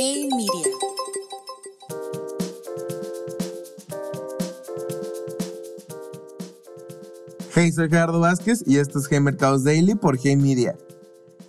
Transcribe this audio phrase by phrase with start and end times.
[0.00, 0.76] Hey Media.
[7.52, 10.76] Hey, soy Gerardo Vázquez y esto es Hey Mercados Daily por Hey Media.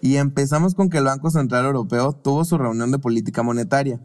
[0.01, 4.01] Y empezamos con que el Banco Central Europeo tuvo su reunión de política monetaria.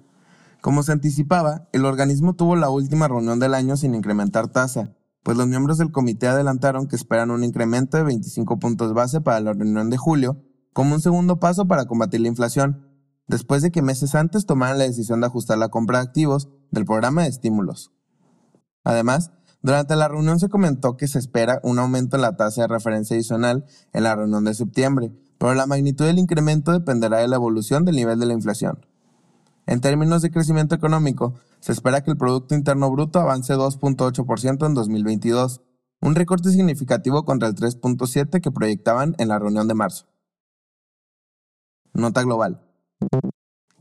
[0.61, 5.39] Como se anticipaba, el organismo tuvo la última reunión del año sin incrementar tasa, pues
[5.39, 9.55] los miembros del comité adelantaron que esperan un incremento de 25 puntos base para la
[9.55, 10.37] reunión de julio,
[10.75, 12.84] como un segundo paso para combatir la inflación,
[13.27, 16.85] después de que meses antes tomaran la decisión de ajustar la compra de activos del
[16.85, 17.93] programa de estímulos.
[18.85, 19.33] Además,
[19.63, 23.17] durante la reunión se comentó que se espera un aumento en la tasa de referencia
[23.17, 27.85] adicional en la reunión de septiembre, pero la magnitud del incremento dependerá de la evolución
[27.85, 28.87] del nivel de la inflación.
[29.67, 34.75] En términos de crecimiento económico, se espera que el Producto Interno Bruto avance 2.8% en
[34.75, 35.63] 2022,
[36.03, 40.07] un recorte significativo contra el 3.7% que proyectaban en la reunión de marzo.
[41.95, 42.61] Nota global.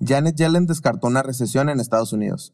[0.05, 2.53] Janet Yellen descartó una recesión en Estados Unidos.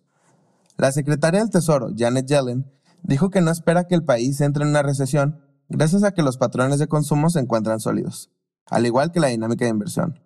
[0.78, 2.72] La secretaria del Tesoro, Janet Yellen,
[3.04, 6.38] dijo que no espera que el país entre en una recesión gracias a que los
[6.38, 8.30] patrones de consumo se encuentran sólidos,
[8.68, 10.20] al igual que la dinámica de inversión.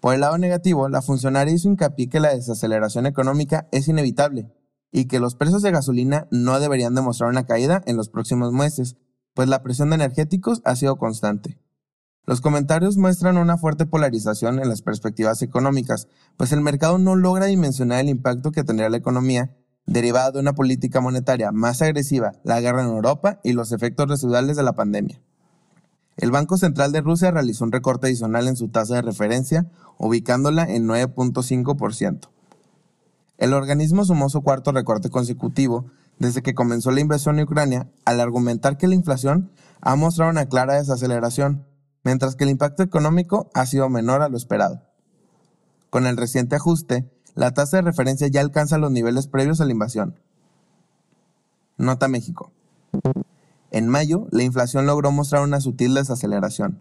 [0.00, 4.52] Por el lado negativo, la funcionaria hizo hincapié que la desaceleración económica es inevitable
[4.90, 8.96] y que los precios de gasolina no deberían demostrar una caída en los próximos meses,
[9.34, 11.61] pues la presión de energéticos ha sido constante.
[12.24, 16.06] Los comentarios muestran una fuerte polarización en las perspectivas económicas,
[16.36, 19.56] pues el mercado no logra dimensionar el impacto que tendría la economía
[19.86, 24.56] derivada de una política monetaria más agresiva, la guerra en Europa y los efectos residuales
[24.56, 25.20] de la pandemia.
[26.16, 29.66] El Banco Central de Rusia realizó un recorte adicional en su tasa de referencia,
[29.98, 32.28] ubicándola en 9.5%.
[33.38, 35.86] El organismo sumó su cuarto recorte consecutivo
[36.18, 39.50] desde que comenzó la invasión en Ucrania al argumentar que la inflación
[39.80, 41.64] ha mostrado una clara desaceleración,
[42.04, 44.82] mientras que el impacto económico ha sido menor a lo esperado.
[45.90, 49.72] Con el reciente ajuste, la tasa de referencia ya alcanza los niveles previos a la
[49.72, 50.18] invasión.
[51.78, 52.52] Nota México.
[53.70, 56.80] En mayo, la inflación logró mostrar una sutil desaceleración.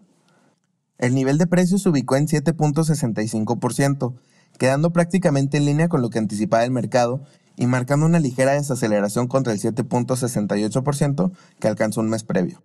[0.97, 4.13] El nivel de precios se ubicó en 7.65%,
[4.57, 7.23] quedando prácticamente en línea con lo que anticipaba el mercado
[7.55, 12.61] y marcando una ligera desaceleración contra el 7.68% que alcanzó un mes previo.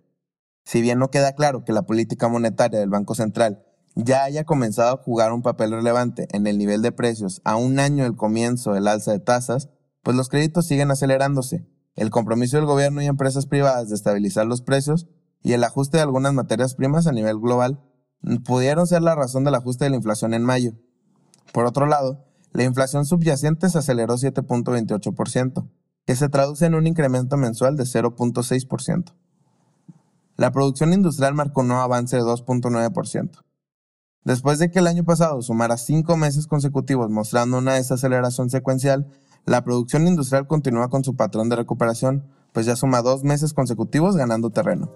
[0.67, 3.63] Si bien no queda claro que la política monetaria del Banco Central
[3.95, 7.79] ya haya comenzado a jugar un papel relevante en el nivel de precios a un
[7.79, 9.69] año del comienzo del alza de tasas,
[10.03, 11.65] pues los créditos siguen acelerándose.
[11.95, 15.07] El compromiso del gobierno y empresas privadas de estabilizar los precios
[15.41, 17.81] y el ajuste de algunas materias primas a nivel global
[18.43, 20.73] pudieron ser la razón del ajuste de la inflación en mayo.
[21.53, 25.69] Por otro lado, la inflación subyacente se aceleró 7.28%,
[26.05, 29.13] que se traduce en un incremento mensual de 0.6%.
[30.37, 33.43] La producción industrial marcó un avance de 2.9%.
[34.23, 39.07] Después de que el año pasado sumara cinco meses consecutivos mostrando una desaceleración secuencial,
[39.45, 44.15] la producción industrial continúa con su patrón de recuperación, pues ya suma dos meses consecutivos
[44.15, 44.91] ganando terreno.